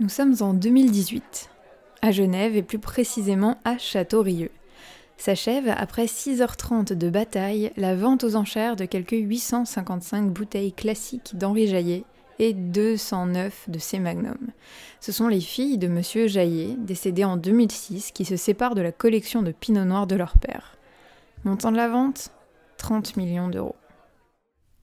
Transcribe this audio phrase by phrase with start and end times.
[0.00, 1.50] Nous sommes en 2018,
[2.00, 4.50] à Genève et plus précisément à Château-Rieux.
[5.18, 11.68] S'achève, après 6h30 de bataille, la vente aux enchères de quelques 855 bouteilles classiques d'Henri
[11.68, 12.04] Jaillet
[12.38, 14.48] et 209 de ses magnums.
[15.00, 18.92] Ce sont les filles de Monsieur Jaillet, décédé en 2006, qui se séparent de la
[18.92, 20.78] collection de Pinot Noir de leur père.
[21.44, 22.30] Montant de la vente
[22.78, 23.76] 30 millions d'euros.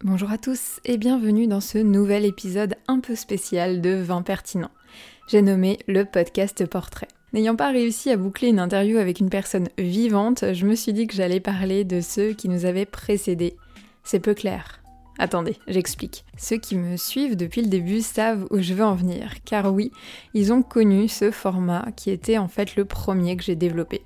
[0.04, 4.71] Bonjour à tous et bienvenue dans ce nouvel épisode un peu spécial de Vin pertinent.
[5.28, 7.07] J'ai nommé le podcast portrait.
[7.34, 11.06] N'ayant pas réussi à boucler une interview avec une personne vivante, je me suis dit
[11.06, 13.56] que j'allais parler de ceux qui nous avaient précédés.
[14.04, 14.82] C'est peu clair.
[15.20, 16.25] Attendez, j'explique.
[16.38, 19.92] Ceux qui me suivent depuis le début savent où je veux en venir, car oui,
[20.34, 24.01] ils ont connu ce format qui était en fait le premier que j'ai développé.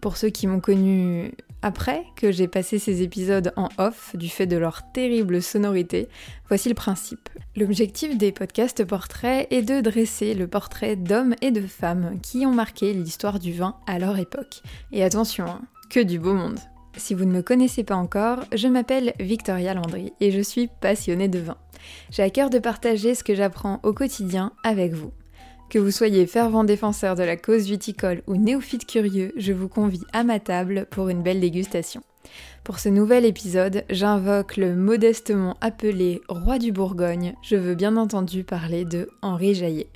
[0.00, 4.46] Pour ceux qui m'ont connu après que j'ai passé ces épisodes en off du fait
[4.46, 6.08] de leur terrible sonorité,
[6.48, 7.28] voici le principe.
[7.56, 12.52] L'objectif des podcasts portraits est de dresser le portrait d'hommes et de femmes qui ont
[12.52, 14.62] marqué l'histoire du vin à leur époque.
[14.90, 16.58] Et attention, hein, que du beau monde.
[16.96, 21.28] Si vous ne me connaissez pas encore, je m'appelle Victoria Landry et je suis passionnée
[21.28, 21.56] de vin.
[22.10, 25.12] J'ai à cœur de partager ce que j'apprends au quotidien avec vous.
[25.72, 30.02] Que vous soyez fervent défenseur de la cause viticole ou néophyte curieux, je vous convie
[30.12, 32.02] à ma table pour une belle dégustation.
[32.62, 37.32] Pour ce nouvel épisode, j'invoque le modestement appelé roi du Bourgogne.
[37.40, 39.88] Je veux bien entendu parler de Henri Jaillet.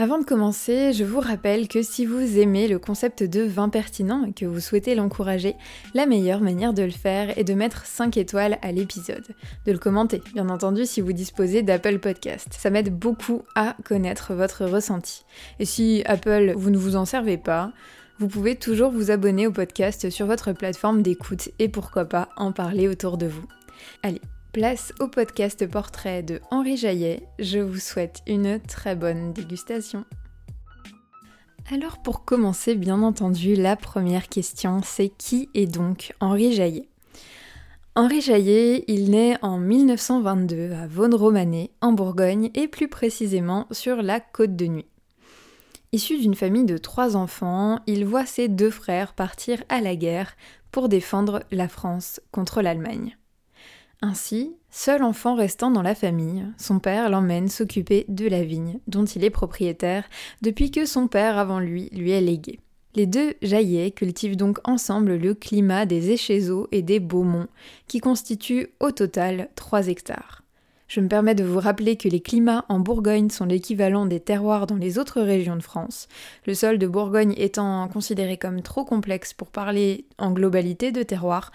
[0.00, 4.24] Avant de commencer, je vous rappelle que si vous aimez le concept de vin pertinent
[4.24, 5.56] et que vous souhaitez l'encourager,
[5.92, 9.26] la meilleure manière de le faire est de mettre 5 étoiles à l'épisode,
[9.66, 12.48] de le commenter, bien entendu si vous disposez d'Apple Podcast.
[12.58, 15.26] Ça m'aide beaucoup à connaître votre ressenti.
[15.58, 17.70] Et si Apple, vous ne vous en servez pas,
[18.18, 22.52] vous pouvez toujours vous abonner au podcast sur votre plateforme d'écoute et pourquoi pas en
[22.52, 23.44] parler autour de vous.
[24.02, 27.22] Allez, Place au podcast portrait de Henri Jaillet.
[27.38, 30.04] Je vous souhaite une très bonne dégustation.
[31.70, 36.88] Alors pour commencer, bien entendu, la première question, c'est qui est donc Henri Jaillet?
[37.94, 44.18] Henri Jaillet, il naît en 1922 à Vaune-Romanée, en Bourgogne, et plus précisément sur la
[44.18, 44.88] Côte de Nuit.
[45.92, 50.34] Issu d'une famille de trois enfants, il voit ses deux frères partir à la guerre
[50.72, 53.16] pour défendre la France contre l'Allemagne.
[54.02, 59.04] Ainsi, seul enfant restant dans la famille, son père l'emmène s'occuper de la vigne, dont
[59.04, 60.04] il est propriétaire
[60.40, 62.60] depuis que son père avant lui lui est légué.
[62.94, 67.48] Les deux jaillets cultivent donc ensemble le climat des Échezeaux et des Beaumonts,
[67.88, 70.42] qui constituent au total 3 hectares.
[70.88, 74.66] Je me permets de vous rappeler que les climats en Bourgogne sont l'équivalent des terroirs
[74.66, 76.08] dans les autres régions de France,
[76.46, 81.52] le sol de Bourgogne étant considéré comme trop complexe pour parler en globalité de terroir,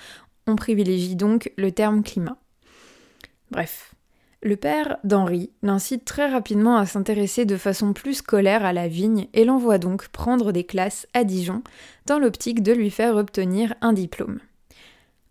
[0.48, 2.38] on privilégie donc le terme climat.
[3.52, 3.96] Bref,
[4.42, 9.28] le père d'Henri l'incite très rapidement à s'intéresser de façon plus scolaire à la vigne
[9.34, 11.64] et l'envoie donc prendre des classes à Dijon
[12.06, 14.40] dans l'optique de lui faire obtenir un diplôme.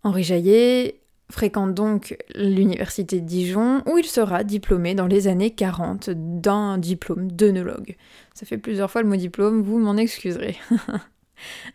[0.03, 0.99] Henri Jaillet
[1.31, 7.31] fréquente donc l'université de Dijon où il sera diplômé dans les années 40 d'un diplôme
[7.31, 7.95] d'œnologue.
[8.33, 10.57] Ça fait plusieurs fois le mot diplôme, vous m'en excuserez.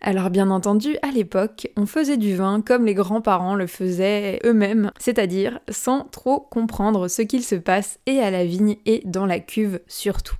[0.00, 4.90] Alors bien entendu, à l'époque, on faisait du vin comme les grands-parents le faisaient eux-mêmes,
[4.98, 9.40] c'est-à-dire sans trop comprendre ce qu'il se passe et à la vigne et dans la
[9.40, 10.36] cuve surtout.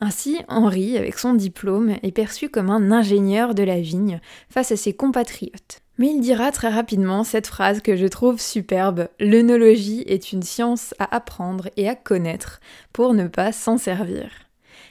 [0.00, 4.76] Ainsi, Henri, avec son diplôme, est perçu comme un ingénieur de la vigne face à
[4.76, 5.80] ses compatriotes.
[5.98, 10.92] Mais il dira très rapidement cette phrase que je trouve superbe L'œnologie est une science
[10.98, 12.60] à apprendre et à connaître
[12.92, 14.28] pour ne pas s'en servir.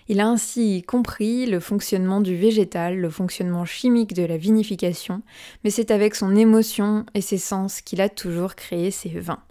[0.10, 5.22] Il a ainsi compris le fonctionnement du végétal, le fonctionnement chimique de la vinification,
[5.64, 9.44] mais c'est avec son émotion et ses sens qu'il a toujours créé ses vins.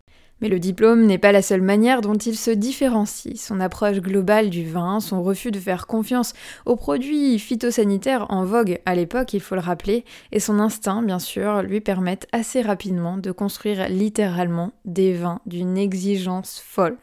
[0.42, 3.40] Mais le diplôme n'est pas la seule manière dont il se différencie.
[3.40, 6.34] Son approche globale du vin, son refus de faire confiance
[6.66, 11.20] aux produits phytosanitaires en vogue à l'époque, il faut le rappeler, et son instinct, bien
[11.20, 16.98] sûr, lui permettent assez rapidement de construire littéralement des vins d'une exigence folle.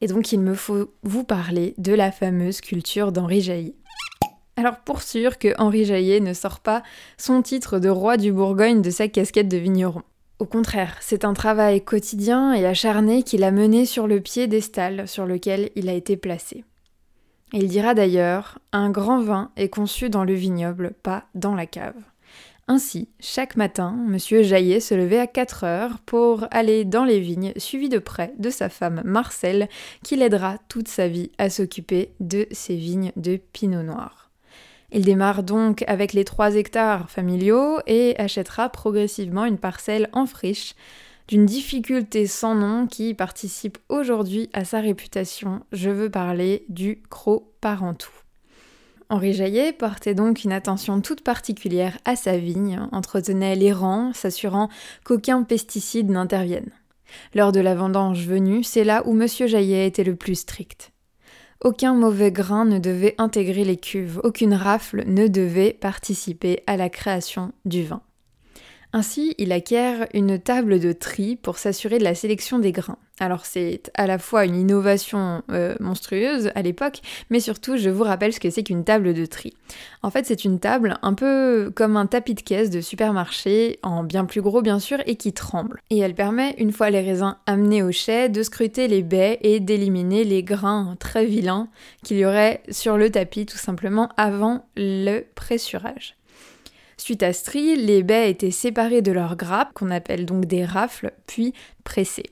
[0.00, 3.74] Et donc il me faut vous parler de la fameuse culture d'Henri Jaillet.
[4.56, 6.82] Alors pour sûr que Henri Jaillet ne sort pas
[7.16, 10.02] son titre de roi du Bourgogne de sa casquette de vigneron.
[10.38, 14.60] Au contraire, c'est un travail quotidien et acharné qu'il a mené sur le pied des
[14.60, 16.64] stalles sur lequel il a été placé.
[17.52, 21.96] Il dira d'ailleurs Un grand vin est conçu dans le vignoble, pas dans la cave.
[22.70, 24.18] Ainsi, chaque matin, M.
[24.18, 28.50] Jaillet se levait à 4 heures pour aller dans les vignes, suivi de près de
[28.50, 29.70] sa femme Marcel,
[30.04, 34.30] qui l'aidera toute sa vie à s'occuper de ses vignes de pinot noir.
[34.92, 40.74] Il démarre donc avec les 3 hectares familiaux et achètera progressivement une parcelle en friche
[41.26, 45.60] d'une difficulté sans nom qui participe aujourd'hui à sa réputation.
[45.72, 48.10] Je veux parler du croc parentou.
[49.10, 54.68] Henri Jaillet portait donc une attention toute particulière à sa vigne, entretenait les rangs, s'assurant
[55.04, 56.70] qu'aucun pesticide n'intervienne.
[57.34, 59.26] Lors de la vendange venue, c'est là où M.
[59.26, 60.92] Jaillet était le plus strict.
[61.64, 66.90] Aucun mauvais grain ne devait intégrer les cuves, aucune rafle ne devait participer à la
[66.90, 68.02] création du vin.
[68.92, 72.98] Ainsi, il acquiert une table de tri pour s'assurer de la sélection des grains.
[73.20, 77.00] Alors c'est à la fois une innovation euh, monstrueuse à l'époque,
[77.30, 79.54] mais surtout je vous rappelle ce que c'est qu'une table de tri.
[80.02, 84.04] En fait c'est une table un peu comme un tapis de caisse de supermarché, en
[84.04, 85.82] bien plus gros bien sûr, et qui tremble.
[85.90, 89.60] Et elle permet, une fois les raisins amenés au chai, de scruter les baies et
[89.60, 91.68] d'éliminer les grains très vilains
[92.04, 96.17] qu'il y aurait sur le tapis tout simplement avant le pressurage.
[96.98, 101.12] Suite à ce les baies étaient séparées de leurs grappes, qu'on appelle donc des rafles,
[101.26, 101.54] puis
[101.84, 102.30] pressées.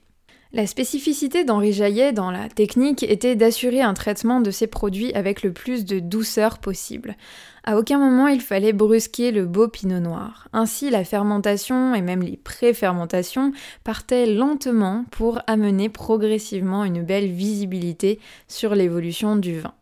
[0.53, 5.43] La spécificité d'Henri Jaillet dans la technique était d'assurer un traitement de ces produits avec
[5.43, 7.17] le plus de douceur possible.
[7.65, 10.49] À aucun moment il fallait brusquer le beau pinot noir.
[10.53, 13.53] Ainsi, la fermentation et même les pré-fermentations
[13.85, 19.75] partaient lentement pour amener progressivement une belle visibilité sur l'évolution du vin.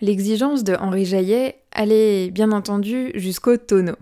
[0.00, 3.96] L'exigence de Henri Jaillet allait bien entendu jusqu'au tonneau.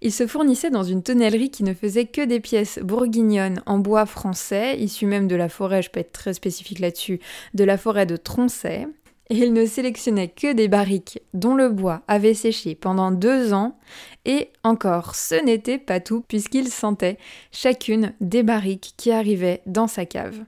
[0.00, 4.06] Il se fournissait dans une tonnellerie qui ne faisait que des pièces bourguignonnes en bois
[4.06, 7.20] français, issues même de la forêt, je peux être très spécifique là-dessus,
[7.54, 8.86] de la forêt de Troncet.
[9.30, 13.76] Et il ne sélectionnait que des barriques dont le bois avait séché pendant deux ans,
[14.24, 17.18] et encore, ce n'était pas tout, puisqu'il sentait
[17.52, 20.44] chacune des barriques qui arrivaient dans sa cave.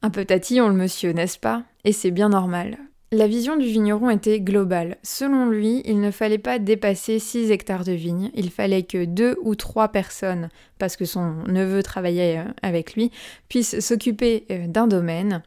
[0.00, 1.62] Un peu tatillon le monsieur, n'est-ce pas?
[1.84, 2.78] Et c'est bien normal.
[3.14, 4.96] La vision du vigneron était globale.
[5.02, 9.36] Selon lui, il ne fallait pas dépasser 6 hectares de vignes, il fallait que deux
[9.42, 10.48] ou trois personnes,
[10.78, 13.10] parce que son neveu travaillait euh, avec lui,
[13.50, 15.42] puissent s'occuper euh, d'un domaine,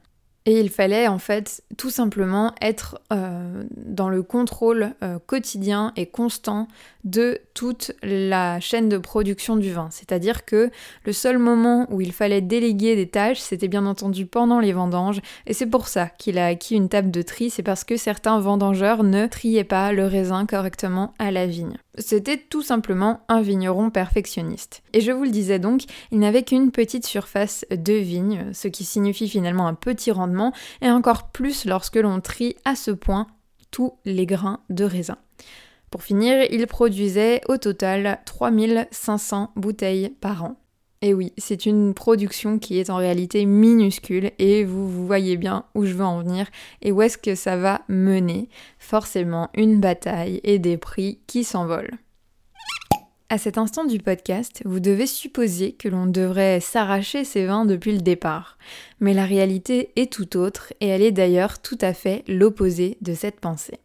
[0.46, 6.06] et il fallait en fait tout simplement être euh, dans le contrôle euh, quotidien et
[6.06, 6.68] constant
[7.04, 9.90] de toute la chaîne de production du vin.
[9.92, 10.70] C'est-à-dire que
[11.04, 15.22] le seul moment où il fallait déléguer des tâches, c'était bien entendu pendant les vendanges.
[15.48, 18.40] Et c'est pour ça qu'il a acquis une table de tri, c'est parce que certains
[18.40, 21.78] vendangeurs ne triaient pas le raisin correctement à la vigne.
[21.98, 24.84] C'était tout simplement un vigneron perfectionniste.
[24.94, 28.84] Et je vous le disais donc, il n'avait qu'une petite surface de vigne, ce qui
[28.84, 30.52] signifie finalement un petit rendement,
[30.82, 33.28] et encore plus lorsque l'on trie à ce point
[33.72, 35.18] tous les grains de raisin.
[35.92, 40.58] Pour finir, il produisait au total 3500 bouteilles par an.
[41.06, 45.86] Et oui, c'est une production qui est en réalité minuscule et vous, voyez bien où
[45.86, 46.48] je veux en venir
[46.82, 48.50] et où est-ce que ça va mener.
[48.80, 52.00] Forcément une bataille et des prix qui s'envolent.
[53.30, 57.92] À cet instant du podcast, vous devez supposer que l'on devrait s'arracher ces vins depuis
[57.92, 58.58] le départ.
[59.00, 63.14] Mais la réalité est tout autre et elle est d'ailleurs tout à fait l'opposé de
[63.14, 63.78] cette pensée.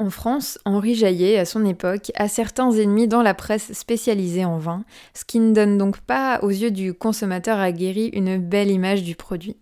[0.00, 4.56] En France, Henri Jaillet, à son époque, a certains ennemis dans la presse spécialisée en
[4.56, 4.82] vin,
[5.12, 9.14] ce qui ne donne donc pas aux yeux du consommateur aguerri une belle image du
[9.14, 9.58] produit.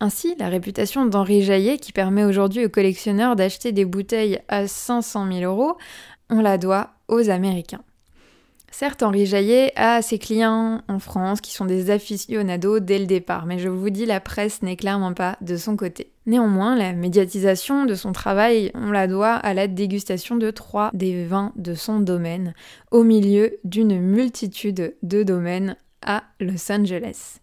[0.00, 5.32] Ainsi, la réputation d'Henri Jaillet, qui permet aujourd'hui aux collectionneurs d'acheter des bouteilles à 500
[5.32, 5.78] 000 euros,
[6.28, 7.80] on la doit aux Américains.
[8.76, 13.46] Certes, Henri Jaillet a ses clients en France qui sont des aficionados dès le départ,
[13.46, 16.10] mais je vous dis, la presse n'est clairement pas de son côté.
[16.26, 21.24] Néanmoins, la médiatisation de son travail, on la doit à la dégustation de trois des
[21.24, 22.52] vins de son domaine,
[22.90, 27.38] au milieu d'une multitude de domaines à Los Angeles.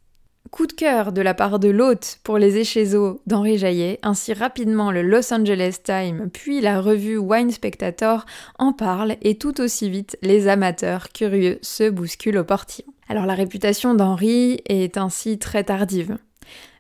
[0.52, 4.92] Coup de cœur de la part de l'hôte pour les échezeaux d'Henri Jaillet, ainsi rapidement
[4.92, 8.26] le Los Angeles Times puis la revue Wine Spectator
[8.60, 12.92] en parlent et tout aussi vite les amateurs curieux se bousculent au portillon.
[13.08, 16.18] Alors la réputation d'Henri est ainsi très tardive.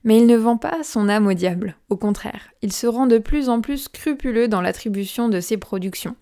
[0.03, 3.19] Mais il ne vend pas son âme au diable, au contraire, il se rend de
[3.19, 6.17] plus en plus scrupuleux dans l'attribution de ses productions.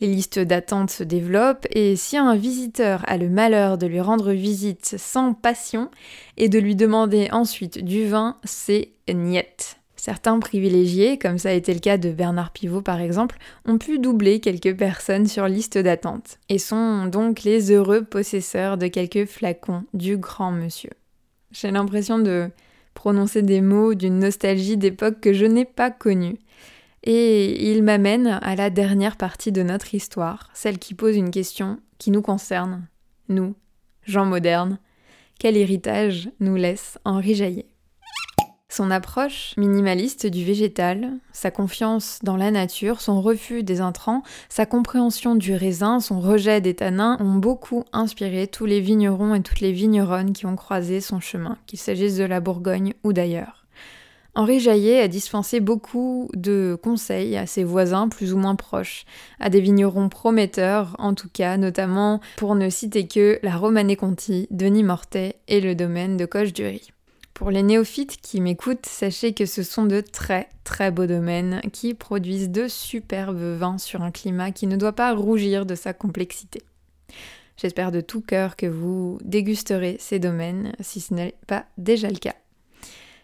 [0.00, 4.32] Les listes d'attente se développent et si un visiteur a le malheur de lui rendre
[4.32, 5.90] visite sans passion
[6.36, 9.76] et de lui demander ensuite du vin, c'est niet.
[9.96, 13.98] Certains privilégiés, comme ça a été le cas de Bernard Pivot par exemple, ont pu
[13.98, 19.84] doubler quelques personnes sur liste d'attente et sont donc les heureux possesseurs de quelques flacons
[19.94, 20.90] du grand monsieur.
[21.52, 22.50] J'ai l'impression de
[22.92, 26.38] prononcer des mots d'une nostalgie d'époque que je n'ai pas connue.
[27.06, 31.78] Et il m'amène à la dernière partie de notre histoire, celle qui pose une question
[31.98, 32.88] qui nous concerne,
[33.28, 33.54] nous,
[34.04, 34.78] gens modernes.
[35.38, 37.66] Quel héritage nous laisse Henri Jaillet
[38.70, 44.64] Son approche minimaliste du végétal, sa confiance dans la nature, son refus des intrants, sa
[44.64, 49.60] compréhension du raisin, son rejet des tanins ont beaucoup inspiré tous les vignerons et toutes
[49.60, 53.63] les vigneronnes qui ont croisé son chemin, qu'il s'agisse de la Bourgogne ou d'ailleurs.
[54.36, 59.04] Henri Jaillet a dispensé beaucoup de conseils à ses voisins plus ou moins proches,
[59.38, 64.48] à des vignerons prometteurs en tout cas, notamment pour ne citer que la Romanée Conti,
[64.50, 66.90] Denis Mortet et le domaine de Coche-du-Riz.
[67.32, 71.94] Pour les néophytes qui m'écoutent, sachez que ce sont de très très beaux domaines qui
[71.94, 76.62] produisent de superbes vins sur un climat qui ne doit pas rougir de sa complexité.
[77.56, 82.16] J'espère de tout cœur que vous dégusterez ces domaines si ce n'est pas déjà le
[82.16, 82.34] cas.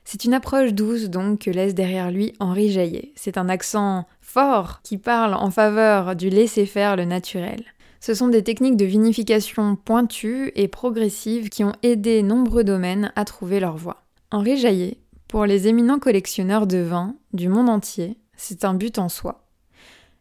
[0.04, 3.12] C'est une approche douce donc que laisse derrière lui Henri Jaillet.
[3.14, 7.64] C'est un accent fort qui parle en faveur du laisser-faire le naturel.
[8.00, 13.24] Ce sont des techniques de vinification pointues et progressives qui ont aidé nombreux domaines à
[13.24, 14.02] trouver leur voie.
[14.30, 14.96] Henri Jaillet,
[15.28, 19.44] pour les éminents collectionneurs de vins du monde entier, c'est un but en soi.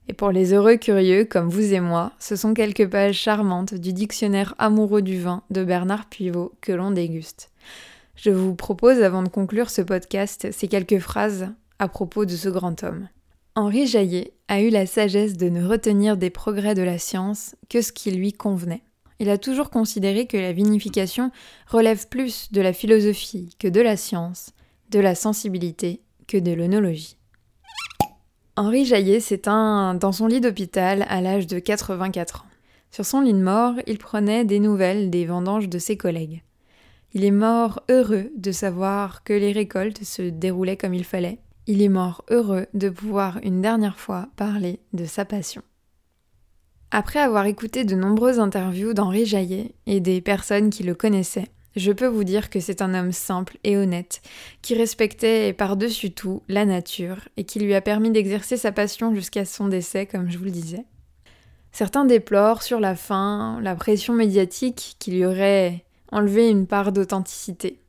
[0.10, 3.94] Et pour les heureux curieux comme vous et moi, ce sont quelques pages charmantes du
[3.94, 7.50] dictionnaire amoureux du vin de Bernard Pivot que l'on déguste.
[8.22, 11.48] Je vous propose, avant de conclure ce podcast, ces quelques phrases
[11.80, 13.08] à propos de ce grand homme.
[13.56, 17.82] Henri Jaillet a eu la sagesse de ne retenir des progrès de la science que
[17.82, 18.84] ce qui lui convenait.
[19.20, 21.32] Il a toujours considéré que la vinification
[21.68, 24.52] relève plus de la philosophie que de la science,
[24.90, 27.16] de la sensibilité que de l'œnologie.
[28.58, 32.50] Henri Jaillet s'éteint dans son lit d'hôpital à l'âge de 84 ans.
[32.92, 36.44] Sur son lit de mort, il prenait des nouvelles des vendanges de ses collègues.
[37.14, 41.82] Il est mort heureux de savoir que les récoltes se déroulaient comme il fallait, il
[41.82, 45.62] est mort heureux de pouvoir une dernière fois parler de sa passion.
[46.92, 51.92] Après avoir écouté de nombreuses interviews d'Henri Jaillet et des personnes qui le connaissaient, je
[51.92, 54.22] peux vous dire que c'est un homme simple et honnête,
[54.64, 59.46] qui respectait par-dessus tout la nature et qui lui a permis d'exercer sa passion jusqu'à
[59.46, 60.86] son décès, comme je vous le disais.
[61.72, 67.82] Certains déplorent sur la fin la pression médiatique qui lui aurait enlevé une part d'authenticité.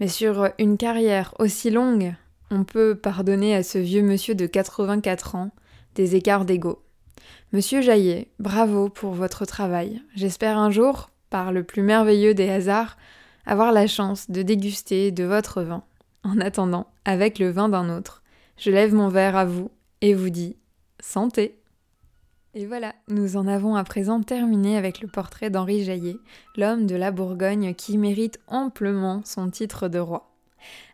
[0.00, 2.14] Mais sur une carrière aussi longue,
[2.50, 5.50] on peut pardonner à ce vieux monsieur de 84 ans
[5.94, 6.82] des écarts d'ego.
[7.52, 10.02] Monsieur Jaillet, bravo pour votre travail.
[10.14, 12.96] J'espère un jour, par le plus merveilleux des hasards,
[13.46, 15.84] avoir la chance de déguster de votre vin.
[16.24, 18.22] En attendant, avec le vin d'un autre,
[18.56, 19.70] je lève mon verre à vous
[20.00, 20.56] et vous dis
[21.00, 21.61] santé.
[22.54, 26.18] Et voilà, nous en avons à présent terminé avec le portrait d'Henri Jaillet,
[26.54, 30.30] l'homme de la Bourgogne qui mérite amplement son titre de roi.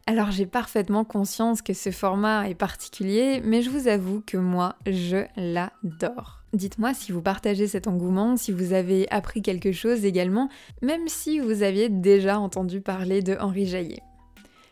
[0.07, 4.77] Alors j'ai parfaitement conscience que ce format est particulier, mais je vous avoue que moi,
[4.87, 6.45] je l'adore.
[6.53, 10.49] Dites-moi si vous partagez cet engouement, si vous avez appris quelque chose également,
[10.81, 14.03] même si vous aviez déjà entendu parler de Henri Jaillet.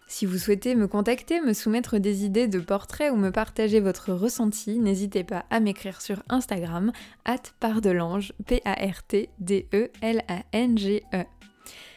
[0.08, 4.12] Si vous souhaitez me contacter, me soumettre des idées de portraits ou me partager votre
[4.12, 6.92] ressenti, n'hésitez pas à m'écrire sur Instagram,
[7.24, 11.24] at pardelange, P-A-R-T-D-E-L-A-N-G-E.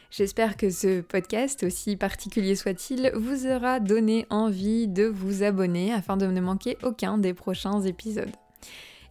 [0.09, 6.17] J'espère que ce podcast, aussi particulier soit-il, vous aura donné envie de vous abonner afin
[6.17, 8.31] de ne manquer aucun des prochains épisodes.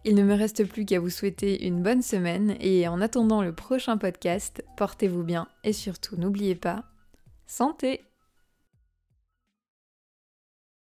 [0.03, 3.53] Il ne me reste plus qu'à vous souhaiter une bonne semaine et en attendant le
[3.53, 6.83] prochain podcast, portez-vous bien et surtout n'oubliez pas,
[7.47, 8.01] santé